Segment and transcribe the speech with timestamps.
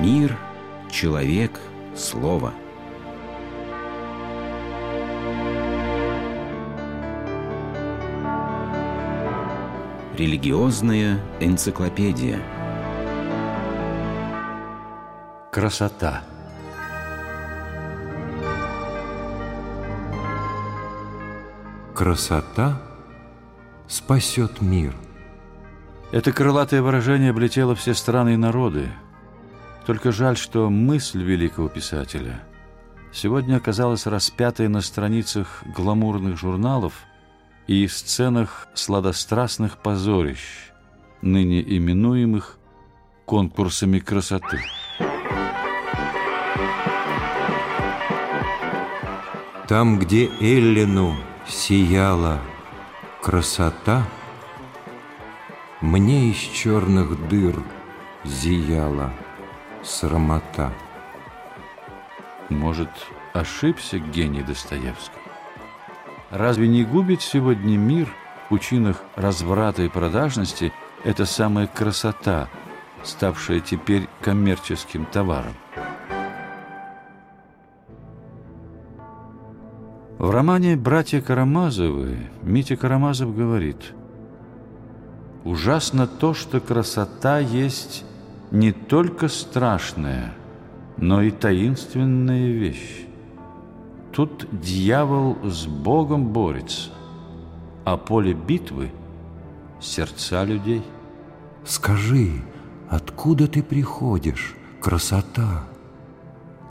[0.00, 0.34] Мир,
[0.90, 1.60] человек,
[1.94, 2.54] слово.
[10.16, 12.40] Религиозная энциклопедия.
[15.52, 16.22] Красота.
[21.94, 22.80] Красота
[23.86, 24.94] спасет мир.
[26.10, 28.88] Это крылатое выражение облетело все страны и народы.
[29.86, 32.42] Только жаль, что мысль великого писателя
[33.12, 36.94] сегодня оказалась распятой на страницах гламурных журналов
[37.66, 40.70] и в сценах сладострастных позорищ,
[41.22, 42.58] ныне именуемых
[43.24, 44.60] конкурсами красоты.
[49.68, 51.16] Там, где Эллину
[51.46, 52.40] сияла
[53.22, 54.04] красота,
[55.80, 57.62] Мне из черных дыр
[58.24, 59.12] зияла
[59.82, 60.72] срамота.
[62.48, 62.90] Может,
[63.32, 65.20] ошибся гений Достоевский?
[66.30, 70.72] Разве не губит сегодня мир в пучинах разврата и продажности
[71.04, 72.48] эта самая красота,
[73.02, 75.54] ставшая теперь коммерческим товаром?
[80.18, 83.94] В романе «Братья Карамазовы» Митя Карамазов говорит
[85.44, 88.04] «Ужасно то, что красота есть
[88.50, 90.32] не только страшная,
[90.96, 93.06] но и таинственная вещь.
[94.12, 96.90] Тут дьявол с Богом борется,
[97.84, 98.90] а поле битвы—
[99.80, 100.82] сердца людей».
[101.64, 102.30] Скажи,
[102.88, 105.64] откуда ты приходишь, красота?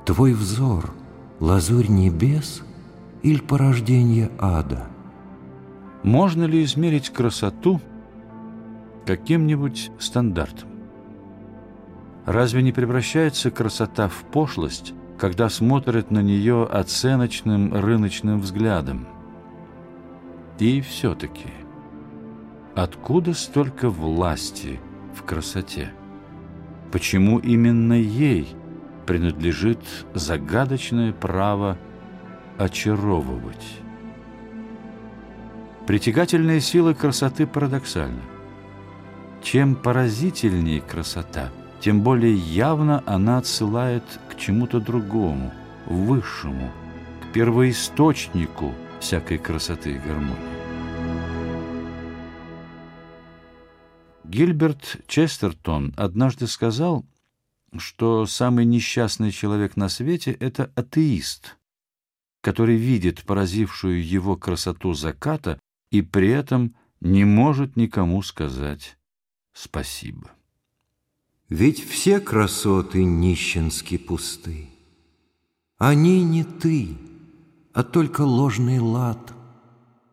[0.06, 0.92] Твой взор—
[1.40, 2.64] лазурь небес—
[3.24, 4.88] или порождение ада?
[6.04, 7.82] Можно ли измерить красоту
[9.06, 10.70] каким-нибудь стандартом?
[12.26, 19.08] Разве не превращается красота в пошлость, когда смотрят на нее оценочным рыночным взглядом?
[20.60, 21.50] И все-таки,
[22.76, 24.80] откуда столько власти
[25.16, 25.92] в красоте?
[26.92, 28.48] Почему именно ей
[29.10, 29.80] принадлежит
[30.14, 31.80] загадочное право
[32.60, 33.80] очаровывать.
[35.88, 38.22] Притягательная сила красоты парадоксальна.
[39.42, 41.50] Чем поразительнее красота,
[41.82, 45.54] тем более явно она отсылает к чему-то другому,
[45.86, 46.72] высшему,
[47.22, 50.36] к первоисточнику всякой красоты и гармонии.
[54.24, 57.06] Гильберт Честертон однажды сказал,
[57.78, 61.56] что самый несчастный человек на свете— это атеист—
[62.42, 65.60] который видит поразившую его красоту заката
[65.92, 68.98] и при этом не может никому сказать
[69.54, 70.32] спасибо.
[71.50, 74.70] Ведь все красоты нищенски пусты.
[75.80, 76.96] Они не ты,
[77.74, 79.34] а только ложный лад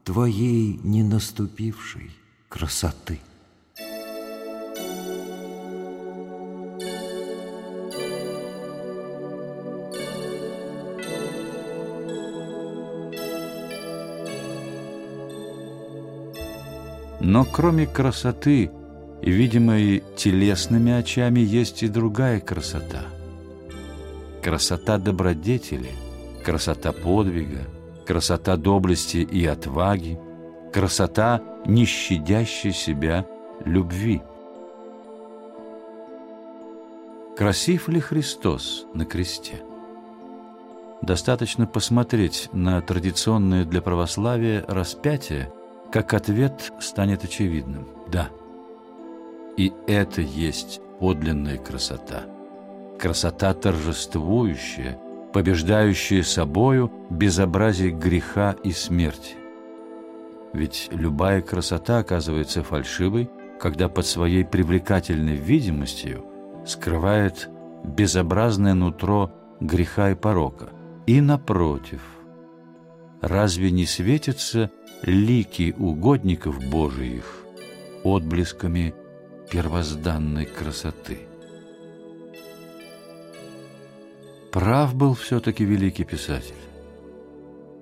[0.03, 2.11] твоей не наступившей
[2.49, 3.21] красоты.
[17.21, 18.71] Но кроме красоты,
[19.23, 23.05] видимой телесными очами, есть и другая красота.
[24.43, 25.91] Красота добродетели,
[26.45, 27.65] красота подвига,
[28.07, 30.19] красота доблести и отваги,
[30.73, 33.27] красота, не щадящей себя
[33.65, 34.23] любви.
[37.37, 39.63] Красив ли Христос на кресте?
[41.03, 45.53] Достаточно посмотреть на традиционное для православия распятие–
[45.91, 48.29] как ответ станет очевидным «да».
[49.57, 52.25] И это есть подлинная красота.
[52.99, 54.99] Красота торжествующая,
[55.33, 59.37] побеждающая собою безобразие греха и смерти.
[60.53, 63.31] Ведь любая красота оказывается фальшивой,
[63.61, 66.25] когда под своей привлекательной видимостью
[66.67, 67.49] скрывает
[67.85, 70.69] безобразное нутро греха и порока.
[71.07, 72.01] И напротив,
[73.21, 74.71] разве не светится
[75.03, 77.45] лики угодников Божиих
[78.03, 78.95] отблесками
[79.51, 81.21] первозданной красоты.
[84.53, 86.55] Прав был все-таки великий писатель.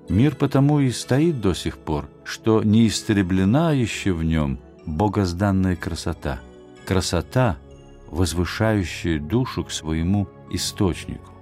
[0.09, 6.41] Мир потому и стоит до сих пор, что не истреблена еще в нем богозданная красота,
[6.85, 7.57] красота,
[8.09, 11.33] возвышающая душу к своему источнику.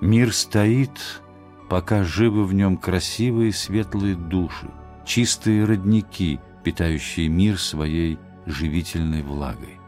[0.00, 1.22] Мир стоит
[1.70, 4.68] пока живы в нем красивые светлые души,
[5.06, 9.78] чистые родники, питающие мир своей живительной влагой.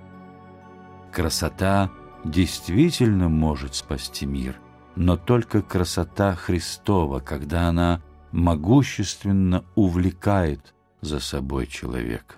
[1.12, 1.90] Красота
[2.24, 4.58] действительно может спасти мир,
[4.96, 8.02] но только красота Христова, когда она
[8.32, 12.36] могущественно увлекает за собой человека.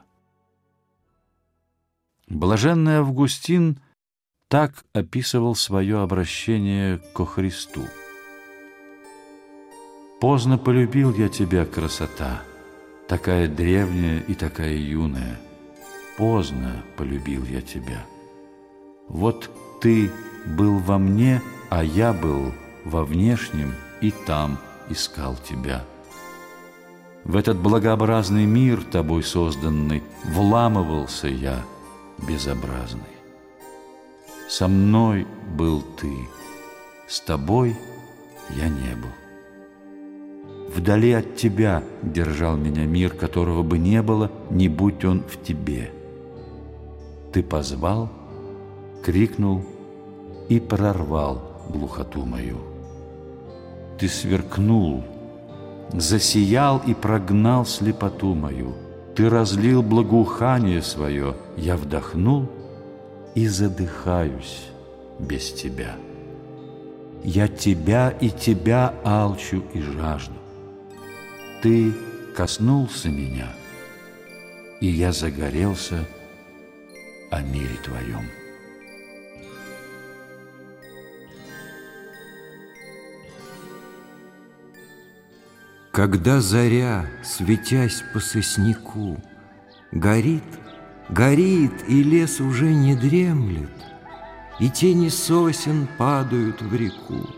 [2.29, 3.79] Блаженный Августин
[4.49, 7.83] так описывал свое обращение ко Христу.
[10.21, 12.43] «Поздно полюбил я тебя, красота,
[13.09, 15.39] такая древняя и такая юная.
[16.17, 18.05] Поздно полюбил я тебя.
[19.09, 20.11] Вот ты
[20.47, 22.53] был во мне, а я был
[22.85, 24.59] во внешнем и там
[24.89, 25.85] искал тебя.
[27.25, 31.63] В этот благообразный мир, тобой созданный, вламывался я
[32.27, 33.03] безобразный.
[34.49, 35.27] Со мной
[35.57, 36.13] был ты,
[37.09, 37.77] с тобой
[38.57, 39.11] я не был.
[40.73, 45.91] Вдали от тебя держал меня мир, которого бы не было, не будь он в тебе.
[47.37, 48.09] Ты позвал,
[49.05, 49.63] крикнул
[50.49, 52.57] и прорвал глухоту мою.
[53.99, 55.05] Ты сверкнул,
[55.93, 58.73] засиял и прогнал слепоту мою.
[59.15, 62.49] Ты разлил благоухание свое, я вдохнул
[63.35, 64.69] и задыхаюсь
[65.19, 65.95] без тебя.
[67.23, 70.33] Я тебя и тебя алчу и жажду.
[71.61, 71.93] Ты
[72.35, 73.49] коснулся меня,
[74.81, 76.07] и я загорелся
[77.31, 78.29] о мире Твоем.
[85.93, 89.17] Когда заря, светясь по сосняку,
[89.93, 90.45] Горит,
[91.09, 93.71] горит, и лес уже не дремлет,
[94.61, 97.31] И тени сосен падают в реку,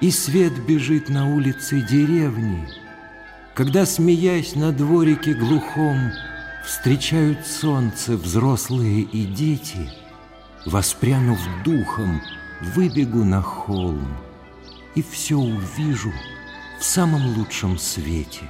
[0.00, 2.66] И свет бежит на улице деревни,
[3.54, 6.10] Когда, смеясь на дворике глухом,
[6.66, 9.90] Встречают солнце взрослые и дети,
[10.66, 12.20] Воспрянув духом,
[12.74, 14.16] выбегу на холм,
[14.96, 16.12] И все увижу—
[16.78, 18.42] в самом лучшем свете.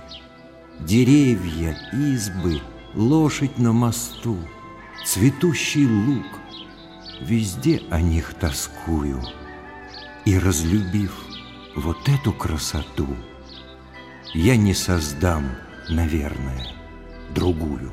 [0.80, 2.60] Деревья, избы,
[2.94, 4.36] лошадь на мосту,
[5.04, 6.26] цветущий луг.
[7.20, 9.22] Везде о них тоскую.
[10.24, 11.12] И разлюбив
[11.76, 13.08] вот эту красоту,
[14.34, 15.44] я не создам,
[15.88, 16.66] наверное,
[17.34, 17.92] другую.